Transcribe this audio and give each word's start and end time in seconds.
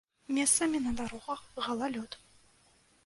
Месцамі 0.37 0.81
на 0.85 0.93
дарогах 1.01 1.43
галалёд. 1.67 2.11